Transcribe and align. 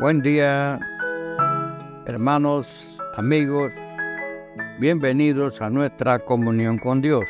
Buen 0.00 0.22
día, 0.22 0.80
hermanos, 2.06 2.98
amigos, 3.16 3.70
bienvenidos 4.78 5.60
a 5.60 5.68
nuestra 5.68 6.18
comunión 6.20 6.78
con 6.78 7.02
Dios. 7.02 7.26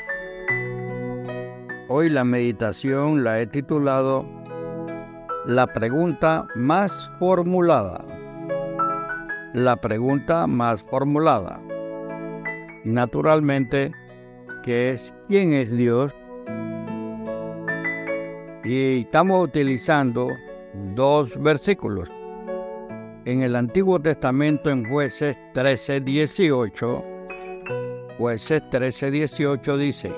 Hoy 1.88 2.10
la 2.10 2.22
meditación 2.22 3.24
la 3.24 3.40
he 3.40 3.48
titulado 3.48 4.24
La 5.46 5.66
pregunta 5.66 6.46
más 6.54 7.10
formulada. 7.18 8.04
La 9.52 9.74
pregunta 9.74 10.46
más 10.46 10.80
formulada. 10.80 11.60
Naturalmente, 12.84 13.90
que 14.62 14.90
es 14.90 15.12
¿quién 15.26 15.54
es 15.54 15.72
Dios? 15.72 16.14
Y 18.62 19.00
estamos 19.00 19.42
utilizando 19.42 20.28
dos 20.94 21.36
versículos 21.42 22.08
en 23.24 23.42
el 23.42 23.54
Antiguo 23.54 24.00
Testamento 24.00 24.70
en 24.70 24.88
jueces 24.88 25.36
13, 25.52 26.00
18, 26.00 27.04
jueces 28.16 28.70
13, 28.70 29.10
18 29.10 29.76
dice, 29.76 30.12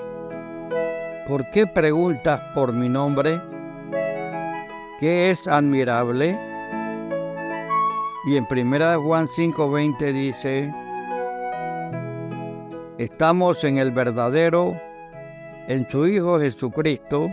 ¿por 1.27 1.49
qué 1.49 1.67
preguntas 1.67 2.41
por 2.53 2.71
mi 2.71 2.87
nombre? 2.87 3.41
¿Qué 4.99 5.31
es 5.31 5.47
admirable? 5.47 6.39
Y 8.25 8.37
en 8.37 8.47
1 8.49 9.01
Juan 9.01 9.27
5, 9.27 9.71
20 9.71 10.13
dice, 10.13 10.73
estamos 12.97 13.63
en 13.65 13.79
el 13.79 13.91
verdadero, 13.91 14.79
en 15.67 15.89
su 15.89 16.07
Hijo 16.07 16.39
Jesucristo, 16.39 17.29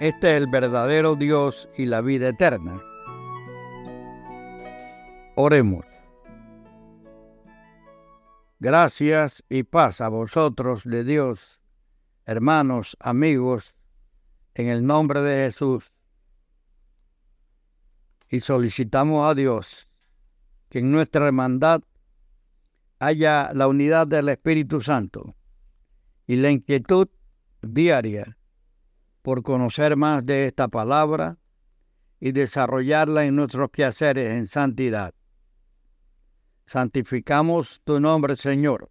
este 0.00 0.30
es 0.30 0.36
el 0.36 0.48
verdadero 0.48 1.14
Dios 1.14 1.68
y 1.76 1.86
la 1.86 2.00
vida 2.00 2.28
eterna. 2.28 2.82
Oremos. 5.40 5.84
Gracias 8.58 9.44
y 9.48 9.62
paz 9.62 10.00
a 10.00 10.08
vosotros 10.08 10.82
de 10.82 11.04
Dios, 11.04 11.60
hermanos, 12.26 12.96
amigos, 12.98 13.72
en 14.54 14.66
el 14.66 14.84
nombre 14.84 15.20
de 15.20 15.44
Jesús. 15.44 15.92
Y 18.28 18.40
solicitamos 18.40 19.30
a 19.30 19.36
Dios 19.36 19.88
que 20.70 20.80
en 20.80 20.90
nuestra 20.90 21.28
hermandad 21.28 21.82
haya 22.98 23.52
la 23.54 23.68
unidad 23.68 24.08
del 24.08 24.30
Espíritu 24.30 24.80
Santo 24.80 25.36
y 26.26 26.34
la 26.34 26.50
inquietud 26.50 27.06
diaria 27.62 28.36
por 29.22 29.44
conocer 29.44 29.96
más 29.96 30.26
de 30.26 30.48
esta 30.48 30.66
palabra 30.66 31.38
y 32.18 32.32
desarrollarla 32.32 33.24
en 33.24 33.36
nuestros 33.36 33.70
quehaceres 33.70 34.34
en 34.34 34.48
santidad 34.48 35.14
santificamos 36.68 37.80
tu 37.82 37.98
nombre, 37.98 38.36
Señor. 38.36 38.90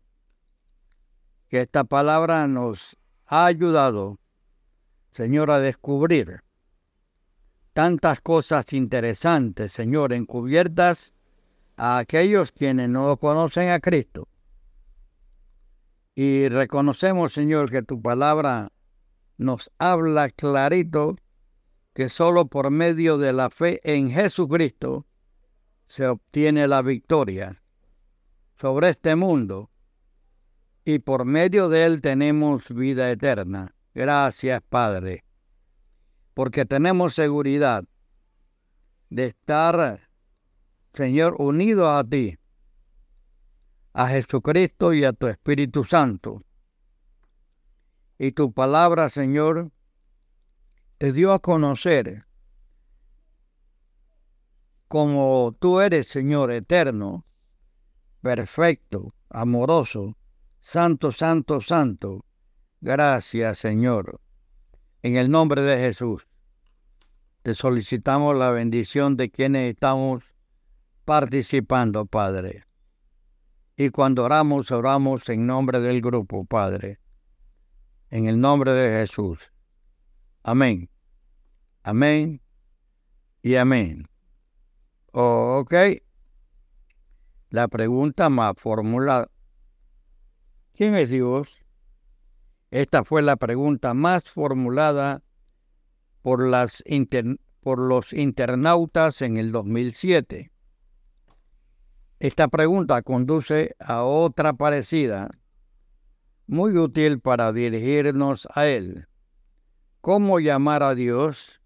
Que 1.47 1.61
esta 1.61 1.83
palabra 1.83 2.47
nos 2.47 2.97
ha 3.27 3.45
ayudado, 3.45 4.17
Señor, 5.11 5.51
a 5.51 5.59
descubrir 5.59 6.41
tantas 7.73 8.19
cosas 8.21 8.73
interesantes, 8.73 9.71
Señor, 9.71 10.11
encubiertas 10.11 11.13
a 11.75 11.99
aquellos 11.99 12.51
quienes 12.51 12.89
no 12.89 13.15
conocen 13.17 13.69
a 13.69 13.79
Cristo. 13.79 14.27
Y 16.15 16.49
reconocemos, 16.49 17.31
Señor, 17.31 17.69
que 17.69 17.83
tu 17.83 18.01
palabra 18.01 18.71
nos 19.37 19.69
habla 19.77 20.29
clarito 20.29 21.15
que 21.93 22.09
solo 22.09 22.47
por 22.47 22.71
medio 22.71 23.19
de 23.19 23.33
la 23.33 23.51
fe 23.51 23.79
en 23.83 24.09
Jesucristo 24.09 25.05
se 25.87 26.07
obtiene 26.07 26.67
la 26.67 26.81
victoria 26.81 27.61
sobre 28.59 28.89
este 28.89 29.15
mundo 29.15 29.69
y 30.83 30.99
por 30.99 31.25
medio 31.25 31.69
de 31.69 31.85
él 31.85 32.01
tenemos 32.01 32.69
vida 32.69 33.11
eterna. 33.11 33.75
Gracias, 33.93 34.61
Padre, 34.69 35.25
porque 36.33 36.65
tenemos 36.65 37.13
seguridad 37.13 37.83
de 39.09 39.25
estar, 39.25 40.09
Señor, 40.93 41.35
unido 41.39 41.91
a 41.91 42.03
ti, 42.03 42.37
a 43.93 44.07
Jesucristo 44.07 44.93
y 44.93 45.03
a 45.03 45.13
tu 45.13 45.27
Espíritu 45.27 45.83
Santo. 45.83 46.43
Y 48.17 48.31
tu 48.31 48.53
palabra, 48.53 49.09
Señor, 49.09 49.71
te 50.97 51.11
dio 51.11 51.33
a 51.33 51.39
conocer 51.39 52.25
como 54.87 55.55
tú 55.59 55.81
eres, 55.81 56.07
Señor, 56.07 56.49
eterno, 56.51 57.26
perfecto, 58.21 59.13
amoroso, 59.29 60.17
santo, 60.61 61.11
santo, 61.11 61.61
santo. 61.61 62.25
Gracias, 62.81 63.59
Señor. 63.59 64.19
En 65.01 65.15
el 65.15 65.29
nombre 65.29 65.61
de 65.61 65.77
Jesús, 65.77 66.27
te 67.43 67.53
solicitamos 67.53 68.35
la 68.35 68.51
bendición 68.51 69.15
de 69.15 69.29
quienes 69.29 69.73
estamos 69.73 70.33
participando, 71.05 72.05
Padre. 72.05 72.65
Y 73.77 73.89
cuando 73.89 74.25
oramos, 74.25 74.71
oramos 74.71 75.29
en 75.29 75.45
nombre 75.45 75.79
del 75.79 76.01
grupo, 76.01 76.45
Padre. 76.45 76.99
En 78.09 78.27
el 78.27 78.39
nombre 78.39 78.73
de 78.73 78.89
Jesús. 78.99 79.51
Amén. 80.43 80.89
Amén 81.83 82.41
y 83.41 83.55
amén. 83.55 84.09
ok 85.13 85.73
la 87.49 87.67
pregunta 87.67 88.29
más 88.29 88.53
formulada. 88.57 89.29
¿Quién 90.73 90.95
es 90.95 91.09
Dios? 91.09 91.63
Esta 92.69 93.03
fue 93.03 93.21
la 93.21 93.37
pregunta 93.37 93.93
más 93.93 94.25
formulada 94.25 95.23
por, 96.21 96.41
los 96.41 98.13
internautas 98.13 99.21
en 99.21 99.37
el 99.37 99.51
2007. 99.51 100.51
Esta 102.19 102.47
pregunta 102.49 103.01
conduce 103.01 103.75
a 103.79 104.03
otra 104.03 104.53
parecida, 104.53 105.29
muy 106.47 106.77
útil 106.77 107.21
para 107.21 107.53
dirigirnos 107.53 108.47
a 108.53 108.67
Él. 108.67 109.07
¿Cómo 110.01 110.39
llamar 110.39 110.83
a 110.83 110.95
Dios 110.95 111.61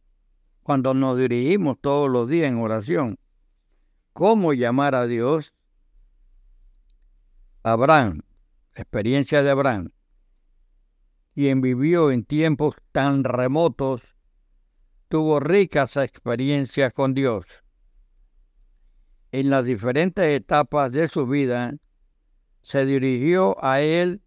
cuando 0.62 0.94
nos 0.94 1.18
dirigimos 1.18 1.78
todos 1.82 2.10
los 2.10 2.30
días 2.30 2.50
en 2.50 2.58
oración? 2.60 3.18
¿Cómo 4.14 4.54
llamar 4.54 4.94
a 4.94 5.08
Dios 5.08 5.56
Abraham, 7.64 8.22
experiencia 8.74 9.44
de 9.44 9.50
Abraham, 9.50 9.92
quien 11.34 11.62
vivió 11.62 12.12
en 12.12 12.26
tiempos 12.26 12.76
tan 12.92 13.24
remotos, 13.24 14.16
tuvo 15.08 15.40
ricas 15.40 15.98
experiencias 15.98 16.94
con 16.94 17.14
Dios. 17.14 17.64
En 19.32 19.50
las 19.50 19.66
diferentes 19.66 20.26
etapas 20.26 20.92
de 20.92 21.08
su 21.08 21.28
vida, 21.28 21.76
se 22.62 22.86
dirigió 22.86 23.64
a 23.64 23.82
él 23.82 24.22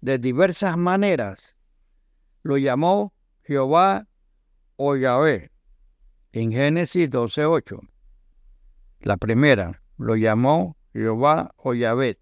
de 0.00 0.18
diversas 0.18 0.76
maneras. 0.76 1.56
Lo 2.42 2.56
llamó 2.56 3.12
Jehová 3.42 4.06
o 4.76 4.96
Yahvé 4.96 5.50
en 6.32 6.52
Génesis 6.52 7.10
12.8. 7.10 7.80
La 9.00 9.16
primera, 9.16 9.82
lo 9.96 10.14
llamó 10.14 10.76
Jehová 10.92 11.52
o 11.56 11.74
Yahvé. 11.74 12.19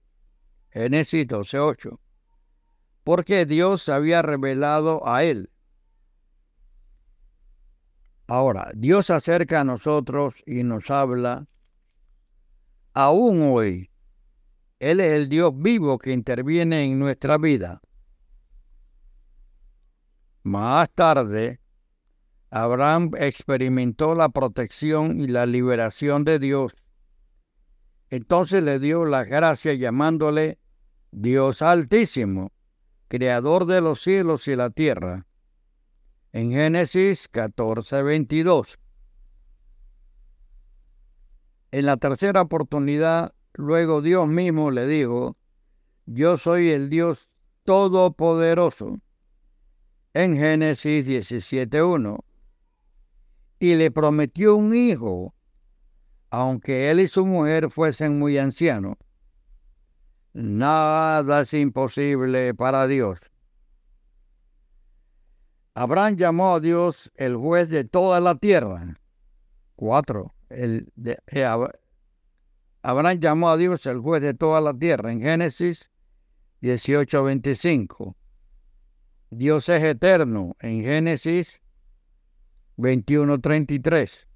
Génesis 0.70 1.26
12:8. 1.26 1.98
Porque 3.04 3.46
Dios 3.46 3.88
había 3.88 4.22
revelado 4.22 5.06
a 5.08 5.24
él. 5.24 5.50
Ahora, 8.26 8.70
Dios 8.74 9.08
acerca 9.08 9.62
a 9.62 9.64
nosotros 9.64 10.34
y 10.46 10.62
nos 10.62 10.90
habla 10.90 11.46
aún 12.93 13.40
hoy. 13.43 13.90
Él 14.78 15.00
es 15.00 15.12
el 15.14 15.28
Dios 15.28 15.52
vivo 15.56 15.98
que 15.98 16.12
interviene 16.12 16.84
en 16.84 16.98
nuestra 16.98 17.38
vida. 17.38 17.81
Más 20.43 20.90
tarde, 20.90 21.60
Abraham 22.50 23.10
experimentó 23.19 24.14
la 24.14 24.28
protección 24.28 25.20
y 25.20 25.26
la 25.26 25.46
liberación 25.46 26.25
de 26.25 26.38
Dios. 26.38 26.75
Entonces 28.10 28.62
le 28.62 28.78
dio 28.78 29.05
la 29.05 29.25
gracia 29.25 29.75
llamándole 29.75 30.58
Dios 31.10 31.62
Altísimo, 31.62 32.52
Creador 33.08 33.66
de 33.66 33.81
los 33.81 34.02
cielos 34.02 34.49
y 34.49 34.56
la 34.56 34.70
tierra. 34.70 35.26
En 36.32 36.50
Génesis 36.50 37.28
14, 37.28 38.02
22. 38.02 38.78
En 41.70 41.87
la 41.87 41.96
tercera 41.96 42.43
oportunidad, 42.43 43.34
luego 43.55 44.00
Dios 44.00 44.28
mismo 44.28 44.70
le 44.70 44.87
dijo, 44.87 45.37
yo 46.06 46.38
soy 46.38 46.70
el 46.70 46.88
Dios 46.88 47.28
Todopoderoso. 47.64 49.00
En 50.14 50.34
Génesis 50.34 51.06
17.1. 51.06 52.19
Y 53.60 53.75
le 53.75 53.90
prometió 53.90 54.56
un 54.56 54.75
hijo 54.75 55.34
aunque 56.30 56.90
él 56.90 57.00
y 57.00 57.06
su 57.06 57.26
mujer 57.26 57.70
fuesen 57.70 58.19
muy 58.19 58.38
ancianos, 58.38 58.96
nada 60.32 61.42
es 61.42 61.54
imposible 61.54 62.54
para 62.54 62.86
Dios. 62.86 63.19
Abraham 65.75 66.16
llamó 66.16 66.54
a 66.54 66.60
Dios 66.60 67.12
el 67.14 67.36
juez 67.36 67.69
de 67.69 67.84
toda 67.84 68.20
la 68.20 68.34
tierra. 68.34 68.98
Cuatro. 69.76 70.34
Eh, 70.50 70.84
Abraham 72.82 73.19
llamó 73.20 73.50
a 73.50 73.56
Dios 73.56 73.86
el 73.86 74.00
juez 74.00 74.22
de 74.22 74.34
toda 74.34 74.60
la 74.60 74.74
tierra 74.74 75.12
en 75.12 75.20
Génesis 75.20 75.90
18:25. 76.62 78.16
Dios 79.31 79.69
es 79.69 79.82
eterno 79.82 80.56
en 80.60 80.82
Génesis 80.82 81.62
21:33. 82.76 84.27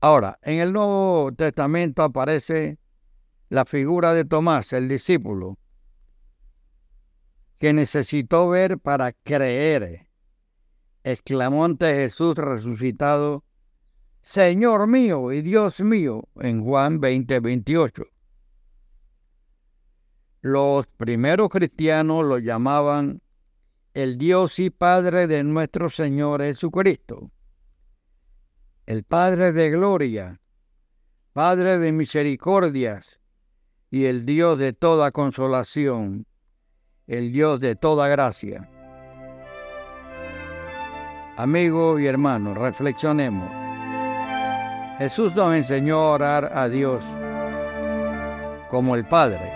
Ahora, 0.00 0.38
en 0.42 0.60
el 0.60 0.72
Nuevo 0.72 1.32
Testamento 1.36 2.04
aparece 2.04 2.78
la 3.48 3.64
figura 3.64 4.14
de 4.14 4.24
Tomás, 4.24 4.72
el 4.72 4.88
discípulo, 4.88 5.58
que 7.56 7.72
necesitó 7.72 8.48
ver 8.48 8.78
para 8.78 9.12
creer. 9.12 10.08
Exclamó 11.02 11.64
ante 11.64 11.92
Jesús 11.94 12.36
resucitado, 12.36 13.44
Señor 14.20 14.86
mío 14.86 15.32
y 15.32 15.42
Dios 15.42 15.80
mío, 15.80 16.28
en 16.36 16.62
Juan 16.62 17.00
20, 17.00 17.40
28. 17.40 18.04
Los 20.42 20.86
primeros 20.86 21.48
cristianos 21.48 22.24
lo 22.24 22.38
llamaban 22.38 23.20
el 23.94 24.16
Dios 24.16 24.60
y 24.60 24.70
Padre 24.70 25.26
de 25.26 25.42
nuestro 25.42 25.88
Señor 25.88 26.42
Jesucristo 26.42 27.32
el 28.88 29.04
Padre 29.04 29.52
de 29.52 29.68
gloria, 29.68 30.40
Padre 31.34 31.76
de 31.76 31.92
misericordias 31.92 33.20
y 33.90 34.06
el 34.06 34.24
Dios 34.24 34.58
de 34.58 34.72
toda 34.72 35.10
consolación, 35.10 36.24
el 37.06 37.30
Dios 37.30 37.60
de 37.60 37.76
toda 37.76 38.08
gracia. 38.08 38.66
Amigos 41.36 42.00
y 42.00 42.06
hermanos, 42.06 42.56
reflexionemos. 42.56 43.50
Jesús 44.96 45.36
nos 45.36 45.54
enseñó 45.54 45.98
a 45.98 46.12
orar 46.12 46.50
a 46.54 46.70
Dios 46.70 47.04
como 48.70 48.94
el 48.94 49.04
Padre. 49.04 49.52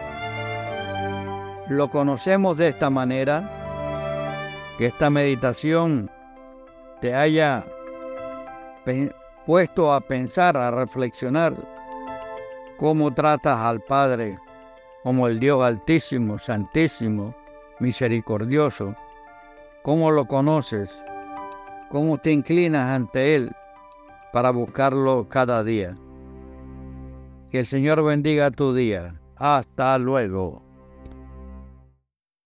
Lo 1.70 1.88
conocemos 1.88 2.58
de 2.58 2.68
esta 2.68 2.90
manera, 2.90 4.76
que 4.76 4.88
esta 4.88 5.08
meditación 5.08 6.10
te 7.00 7.14
haya 7.14 7.64
puesto 9.46 9.92
a 9.92 10.00
pensar, 10.00 10.56
a 10.56 10.70
reflexionar 10.70 11.54
cómo 12.78 13.12
tratas 13.12 13.58
al 13.58 13.80
Padre 13.80 14.38
como 15.02 15.26
el 15.26 15.40
Dios 15.40 15.62
altísimo, 15.62 16.38
santísimo, 16.38 17.34
misericordioso, 17.80 18.94
cómo 19.82 20.10
lo 20.10 20.26
conoces, 20.26 21.04
cómo 21.90 22.18
te 22.18 22.32
inclinas 22.32 22.90
ante 22.90 23.34
Él 23.34 23.52
para 24.32 24.50
buscarlo 24.50 25.26
cada 25.28 25.64
día. 25.64 25.96
Que 27.50 27.60
el 27.60 27.66
Señor 27.66 28.02
bendiga 28.02 28.50
tu 28.50 28.74
día. 28.74 29.20
Hasta 29.36 29.98
luego. 29.98 30.62